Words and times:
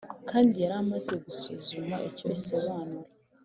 kandi 0.29 0.55
yari 0.63 0.75
amaze 0.83 1.13
gusuzuma 1.25 1.95
icyo 2.09 2.25
isobanura. 2.37 3.09